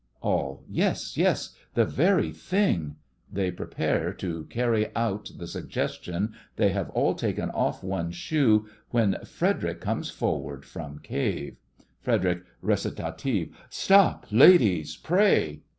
[0.21, 1.55] ALL: Yes, yes!
[1.75, 2.95] The very thing!
[3.31, 6.33] (They prepare to carry, out the suggestion.
[6.55, 11.57] They have all taken off one shoe, when FREDERIC comes forward from cave.)
[11.99, 13.49] FREDERIC: (recitative).
[13.69, 15.61] Stop, ladies, pray!